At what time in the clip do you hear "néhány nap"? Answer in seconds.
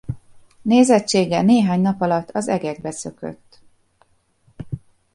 1.41-2.01